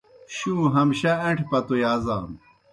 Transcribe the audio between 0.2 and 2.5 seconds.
شُوں ہمشہ اݩٹھیْ پتو یازانوْ